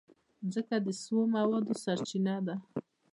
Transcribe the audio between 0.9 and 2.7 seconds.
سون موادو سرچینه ده.